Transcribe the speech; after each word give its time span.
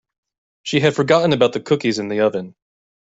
She 0.63 0.79
had 0.79 0.95
forgotten 0.95 1.31
about 1.31 1.53
the 1.53 1.59
cookies 1.59 1.99
in 1.99 2.07
the 2.07 2.21
oven. 2.21 2.55